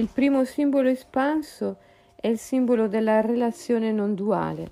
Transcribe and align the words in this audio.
Il 0.00 0.08
primo 0.08 0.44
simbolo 0.44 0.88
espanso 0.88 1.76
è 2.14 2.26
il 2.26 2.38
simbolo 2.38 2.88
della 2.88 3.20
relazione 3.20 3.92
non 3.92 4.14
duale. 4.14 4.70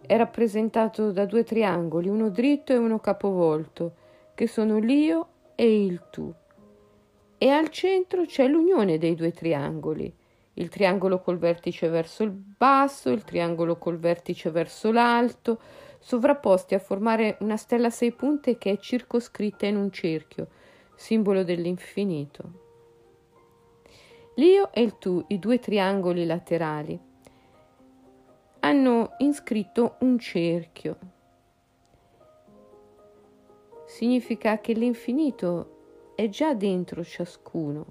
È 0.00 0.16
rappresentato 0.16 1.10
da 1.10 1.24
due 1.24 1.42
triangoli, 1.42 2.08
uno 2.08 2.30
dritto 2.30 2.72
e 2.72 2.76
uno 2.76 3.00
capovolto, 3.00 3.94
che 4.36 4.46
sono 4.46 4.78
l'io 4.78 5.26
e 5.56 5.84
il 5.84 6.04
tu. 6.12 6.32
E 7.36 7.48
al 7.48 7.68
centro 7.70 8.26
c'è 8.26 8.46
l'unione 8.46 8.96
dei 8.96 9.16
due 9.16 9.32
triangoli, 9.32 10.14
il 10.52 10.68
triangolo 10.68 11.18
col 11.18 11.38
vertice 11.38 11.88
verso 11.88 12.22
il 12.22 12.30
basso, 12.30 13.10
il 13.10 13.24
triangolo 13.24 13.74
col 13.74 13.98
vertice 13.98 14.52
verso 14.52 14.92
l'alto, 14.92 15.58
sovrapposti 15.98 16.76
a 16.76 16.78
formare 16.78 17.38
una 17.40 17.56
stella 17.56 17.88
a 17.88 17.90
sei 17.90 18.12
punte 18.12 18.56
che 18.56 18.70
è 18.70 18.78
circoscritta 18.78 19.66
in 19.66 19.74
un 19.74 19.90
cerchio, 19.90 20.46
simbolo 20.94 21.42
dell'infinito. 21.42 22.66
L'io 24.38 24.70
e 24.72 24.82
il 24.82 24.98
tu, 24.98 25.24
i 25.26 25.40
due 25.40 25.58
triangoli 25.58 26.24
laterali, 26.24 26.96
hanno 28.60 29.14
inscritto 29.18 29.96
un 30.02 30.16
cerchio. 30.16 30.98
Significa 33.84 34.60
che 34.60 34.74
l'infinito 34.74 36.12
è 36.14 36.28
già 36.28 36.54
dentro 36.54 37.02
ciascuno, 37.02 37.86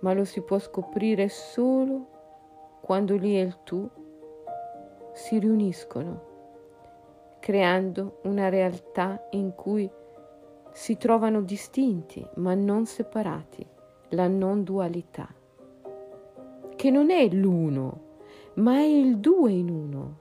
ma 0.00 0.12
lo 0.14 0.24
si 0.24 0.40
può 0.42 0.58
scoprire 0.58 1.28
solo 1.28 2.80
quando 2.80 3.14
lì 3.14 3.38
e 3.38 3.42
il 3.42 3.62
tu 3.62 3.88
si 5.12 5.38
riuniscono, 5.38 7.36
creando 7.38 8.18
una 8.24 8.48
realtà 8.48 9.28
in 9.30 9.54
cui 9.54 9.88
si 10.72 10.96
trovano 10.96 11.40
distinti 11.40 12.28
ma 12.34 12.54
non 12.54 12.84
separati 12.84 13.76
la 14.10 14.26
non 14.26 14.64
dualità, 14.64 15.28
che 16.76 16.90
non 16.90 17.10
è 17.10 17.28
l'uno, 17.28 18.06
ma 18.54 18.76
è 18.76 18.84
il 18.84 19.18
due 19.18 19.52
in 19.52 19.68
uno, 19.68 20.18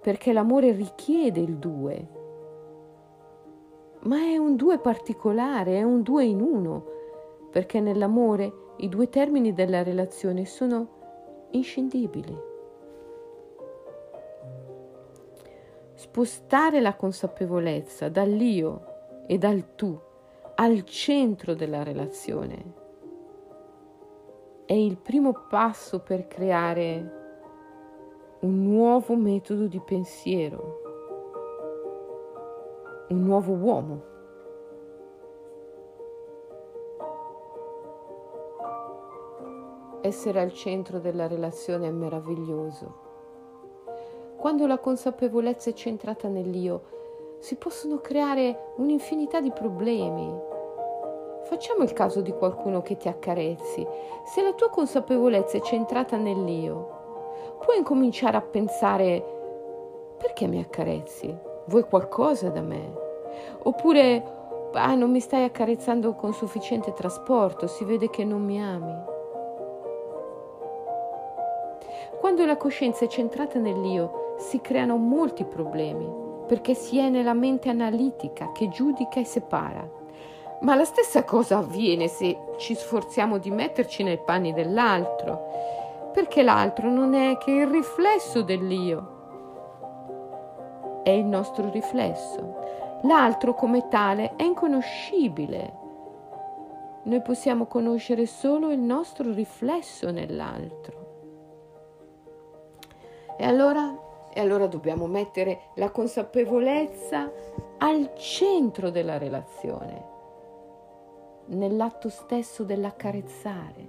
perché 0.00 0.32
l'amore 0.32 0.72
richiede 0.72 1.40
il 1.40 1.56
due, 1.56 2.08
ma 4.00 4.16
è 4.16 4.36
un 4.36 4.56
due 4.56 4.78
particolare, 4.78 5.76
è 5.76 5.82
un 5.82 6.02
due 6.02 6.24
in 6.24 6.40
uno, 6.40 6.84
perché 7.50 7.80
nell'amore 7.80 8.52
i 8.78 8.88
due 8.88 9.08
termini 9.08 9.52
della 9.52 9.82
relazione 9.82 10.46
sono 10.46 11.48
inscindibili. 11.50 12.48
Spostare 15.94 16.80
la 16.80 16.94
consapevolezza 16.94 18.08
dall'io 18.08 18.84
e 19.26 19.36
dal 19.36 19.74
tu 19.74 20.08
al 20.62 20.84
centro 20.84 21.54
della 21.54 21.82
relazione. 21.82 22.74
È 24.66 24.74
il 24.74 24.98
primo 24.98 25.32
passo 25.48 26.00
per 26.00 26.26
creare 26.26 27.18
un 28.40 28.62
nuovo 28.62 29.16
metodo 29.16 29.66
di 29.66 29.80
pensiero, 29.80 30.80
un 33.08 33.22
nuovo 33.22 33.54
uomo. 33.54 34.02
Essere 40.02 40.40
al 40.40 40.52
centro 40.52 40.98
della 40.98 41.26
relazione 41.26 41.88
è 41.88 41.90
meraviglioso. 41.90 43.08
Quando 44.36 44.66
la 44.66 44.78
consapevolezza 44.78 45.70
è 45.70 45.72
centrata 45.72 46.28
nell'io, 46.28 46.98
si 47.38 47.56
possono 47.56 48.00
creare 48.00 48.74
un'infinità 48.76 49.40
di 49.40 49.50
problemi, 49.50 50.48
Facciamo 51.50 51.82
il 51.82 51.92
caso 51.92 52.20
di 52.20 52.30
qualcuno 52.30 52.80
che 52.80 52.96
ti 52.96 53.08
accarezzi. 53.08 53.84
Se 54.24 54.40
la 54.40 54.52
tua 54.52 54.70
consapevolezza 54.70 55.56
è 55.56 55.60
centrata 55.60 56.16
nell'io, 56.16 57.56
puoi 57.64 57.78
incominciare 57.78 58.36
a 58.36 58.40
pensare 58.40 59.20
perché 60.16 60.46
mi 60.46 60.60
accarezzi? 60.60 61.36
Vuoi 61.64 61.82
qualcosa 61.82 62.50
da 62.50 62.60
me? 62.60 62.92
Oppure 63.64 64.22
ah, 64.74 64.94
non 64.94 65.10
mi 65.10 65.18
stai 65.18 65.42
accarezzando 65.42 66.14
con 66.14 66.32
sufficiente 66.32 66.92
trasporto, 66.92 67.66
si 67.66 67.84
vede 67.84 68.10
che 68.10 68.24
non 68.24 68.44
mi 68.44 68.62
ami. 68.62 68.94
Quando 72.20 72.46
la 72.46 72.56
coscienza 72.56 73.04
è 73.04 73.08
centrata 73.08 73.58
nell'io, 73.58 74.36
si 74.38 74.60
creano 74.60 74.96
molti 74.96 75.42
problemi, 75.44 76.08
perché 76.46 76.74
si 76.74 77.00
è 77.00 77.08
nella 77.08 77.34
mente 77.34 77.68
analitica 77.68 78.52
che 78.52 78.68
giudica 78.68 79.18
e 79.18 79.24
separa. 79.24 79.98
Ma 80.60 80.74
la 80.74 80.84
stessa 80.84 81.24
cosa 81.24 81.56
avviene 81.56 82.06
se 82.06 82.36
ci 82.58 82.74
sforziamo 82.74 83.38
di 83.38 83.50
metterci 83.50 84.02
nei 84.02 84.18
panni 84.18 84.52
dell'altro, 84.52 86.10
perché 86.12 86.42
l'altro 86.42 86.90
non 86.90 87.14
è 87.14 87.38
che 87.38 87.50
il 87.50 87.66
riflesso 87.66 88.42
dell'io, 88.42 89.18
è 91.02 91.08
il 91.10 91.24
nostro 91.24 91.70
riflesso. 91.70 92.58
L'altro 93.04 93.54
come 93.54 93.88
tale 93.88 94.36
è 94.36 94.42
inconoscibile. 94.42 95.78
Noi 97.04 97.22
possiamo 97.22 97.64
conoscere 97.64 98.26
solo 98.26 98.70
il 98.70 98.80
nostro 98.80 99.32
riflesso 99.32 100.10
nell'altro. 100.10 100.98
E 103.38 103.44
allora, 103.46 103.98
e 104.30 104.40
allora 104.40 104.66
dobbiamo 104.66 105.06
mettere 105.06 105.70
la 105.76 105.88
consapevolezza 105.88 107.32
al 107.78 108.12
centro 108.16 108.90
della 108.90 109.16
relazione 109.16 110.18
nell'atto 111.50 112.08
stesso 112.08 112.64
dell'accarezzare, 112.64 113.88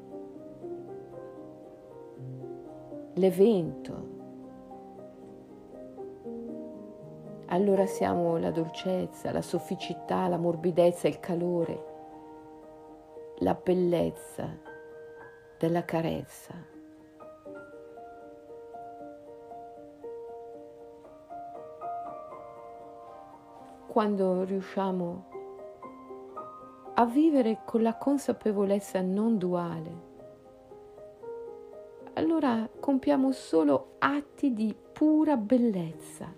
l'evento. 3.13 4.19
Allora 7.47 7.85
siamo 7.85 8.37
la 8.37 8.51
dolcezza, 8.51 9.31
la 9.31 9.41
sofficità, 9.41 10.27
la 10.27 10.37
morbidezza, 10.37 11.07
il 11.07 11.19
calore, 11.19 11.85
la 13.39 13.53
bellezza 13.53 14.47
della 15.59 15.83
carezza. 15.83 16.69
Quando 23.87 24.43
riusciamo 24.45 25.30
a 26.93 27.05
vivere 27.05 27.61
con 27.65 27.81
la 27.81 27.95
consapevolezza 27.95 29.01
non 29.01 29.37
duale, 29.37 30.09
allora 32.13 32.69
compiamo 32.79 33.31
solo 33.31 33.93
atti 33.99 34.53
di 34.53 34.75
pura 34.91 35.37
bellezza, 35.37 36.33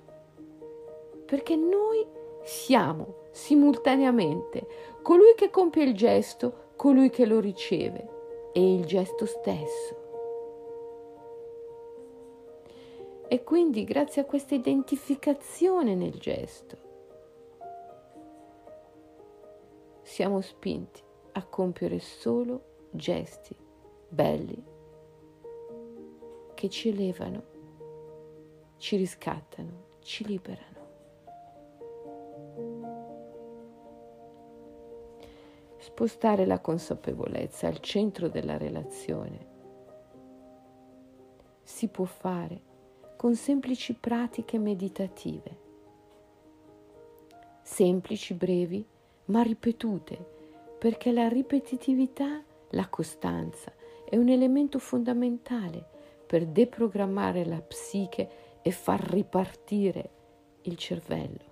perché 1.25 1.56
noi 1.56 2.06
siamo 2.44 3.22
simultaneamente 3.31 4.68
colui 5.02 5.34
che 5.36 5.50
compie 5.50 5.84
il 5.84 5.96
gesto, 5.96 6.70
colui 6.75 7.09
che 7.09 7.25
lo 7.25 7.40
riceve 7.40 8.09
e 8.53 8.75
il 8.75 8.85
gesto 8.85 9.25
stesso. 9.25 10.02
E 13.28 13.44
quindi 13.44 13.84
grazie 13.84 14.22
a 14.22 14.25
questa 14.25 14.53
identificazione 14.53 15.96
nel 15.96 16.14
gesto, 16.20 16.78
siamo 20.13 20.41
spinti 20.41 21.01
a 21.31 21.44
compiere 21.44 21.97
solo 21.97 22.88
gesti 22.91 23.57
belli 24.07 24.63
che 26.53 26.69
ci 26.69 26.90
elevano, 26.90 27.44
ci 28.78 28.96
riscattano, 28.96 29.96
ci 30.02 30.23
liberano. 30.23 30.81
Spostare 35.79 36.46
la 36.46 36.59
consapevolezza 36.59 37.66
al 37.66 37.79
centro 37.79 38.29
della 38.29 38.58
relazione 38.58 39.47
si 41.64 41.87
può 41.87 42.05
fare 42.05 42.61
con 43.17 43.34
semplici 43.34 43.96
pratiche 43.96 44.59
meditative, 44.59 45.58
semplici, 47.64 48.35
brevi, 48.35 48.91
ma 49.25 49.41
ripetute, 49.41 50.17
perché 50.78 51.11
la 51.11 51.28
ripetitività, 51.28 52.43
la 52.70 52.87
costanza, 52.90 53.72
è 54.03 54.17
un 54.17 54.29
elemento 54.29 54.79
fondamentale 54.79 55.85
per 56.25 56.46
deprogrammare 56.46 57.46
la 57.46 57.61
psiche 57.61 58.29
e 58.61 58.72
far 58.72 58.99
ripartire 58.99 60.09
il 60.64 60.78
cervello. 60.78 61.52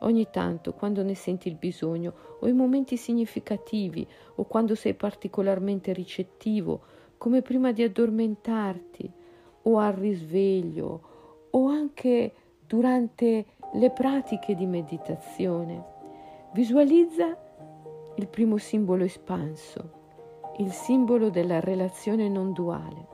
Ogni 0.00 0.28
tanto, 0.30 0.74
quando 0.74 1.02
ne 1.02 1.14
senti 1.14 1.48
il 1.48 1.56
bisogno, 1.56 2.14
o 2.40 2.46
in 2.46 2.56
momenti 2.56 2.96
significativi, 2.96 4.06
o 4.36 4.44
quando 4.44 4.74
sei 4.74 4.94
particolarmente 4.94 5.92
ricettivo, 5.92 6.82
come 7.16 7.42
prima 7.42 7.72
di 7.72 7.82
addormentarti, 7.82 9.12
o 9.62 9.78
al 9.78 9.94
risveglio, 9.94 11.48
o 11.50 11.66
anche 11.66 12.32
durante 12.68 13.46
le 13.72 13.90
pratiche 13.90 14.54
di 14.54 14.66
meditazione, 14.66 15.82
visualizza 16.52 17.34
il 18.16 18.28
primo 18.28 18.58
simbolo 18.58 19.04
espanso, 19.04 19.92
il 20.58 20.70
simbolo 20.70 21.30
della 21.30 21.60
relazione 21.60 22.28
non 22.28 22.52
duale. 22.52 23.06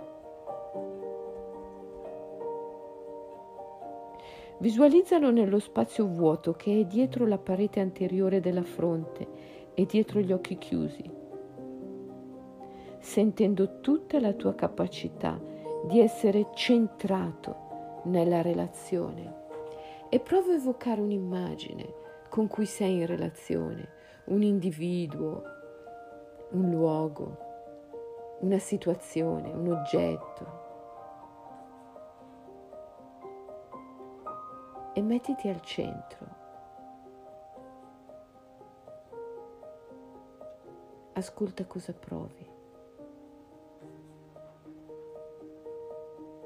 Visualizzalo 4.59 5.31
nello 5.31 5.61
spazio 5.61 6.07
vuoto 6.07 6.55
che 6.55 6.81
è 6.81 6.85
dietro 6.85 7.25
la 7.25 7.39
parete 7.39 7.79
anteriore 7.79 8.41
della 8.41 8.65
fronte 8.65 9.73
e 9.73 9.87
dietro 9.87 10.19
gli 10.19 10.33
occhi 10.33 10.59
chiusi, 10.59 11.09
sentendo 12.99 13.79
tutta 13.81 14.19
la 14.19 14.33
tua 14.33 14.57
capacità 14.57 15.41
di 15.87 16.01
essere 16.01 16.49
centrato 16.55 18.03
nella 18.05 18.43
relazione 18.43 19.43
e 20.09 20.21
prova 20.21 20.53
a 20.53 20.57
evocare 20.57 21.01
un'immagine 21.01 22.03
con 22.29 22.49
cui 22.49 22.67
sei 22.67 22.99
in 22.99 23.07
relazione, 23.07 23.89
un 24.25 24.43
individuo, 24.43 25.43
un 26.51 26.71
luogo, 26.71 27.37
una 28.41 28.59
situazione, 28.59 29.53
un 29.53 29.71
oggetto. 29.71 30.63
E 34.95 35.03
mettiti 35.03 35.49
al 35.49 35.61
centro. 35.63 36.27
Ascolta 41.13 41.65
cosa 41.67 41.93
provi. 41.93 42.51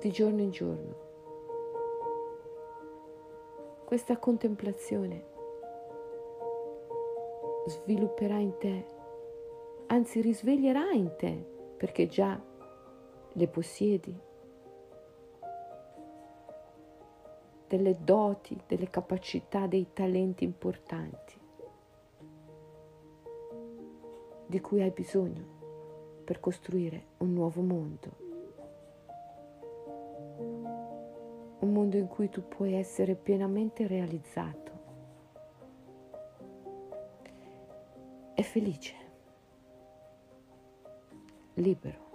Di 0.00 0.10
giorno 0.10 0.42
in 0.42 0.50
giorno 0.50 1.07
questa 3.88 4.18
contemplazione 4.18 5.24
svilupperà 7.64 8.36
in 8.36 8.58
te, 8.58 8.84
anzi 9.86 10.20
risveglierà 10.20 10.90
in 10.90 11.14
te, 11.16 11.32
perché 11.74 12.06
già 12.06 12.38
le 13.32 13.48
possiedi, 13.48 14.14
delle 17.66 17.96
doti, 18.04 18.60
delle 18.66 18.90
capacità, 18.90 19.66
dei 19.66 19.86
talenti 19.94 20.44
importanti 20.44 21.40
di 24.44 24.60
cui 24.60 24.82
hai 24.82 24.90
bisogno 24.90 26.22
per 26.24 26.40
costruire 26.40 27.06
un 27.20 27.32
nuovo 27.32 27.62
mondo. 27.62 28.27
Un 31.68 31.74
mondo 31.74 31.98
in 31.98 32.08
cui 32.08 32.30
tu 32.30 32.48
puoi 32.48 32.72
essere 32.74 33.14
pienamente 33.14 33.86
realizzato 33.86 34.76
e 38.34 38.42
felice, 38.42 38.94
libero. 41.54 42.07